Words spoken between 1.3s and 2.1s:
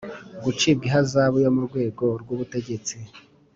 yo mu rwego